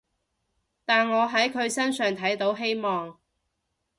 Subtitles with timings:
[0.83, 3.19] 但我喺佢身上睇到希望